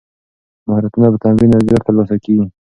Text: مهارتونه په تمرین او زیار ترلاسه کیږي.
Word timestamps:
مهارتونه 0.67 1.07
په 1.13 1.17
تمرین 1.23 1.51
او 1.55 1.65
زیار 1.67 1.81
ترلاسه 1.87 2.15
کیږي. 2.23 2.45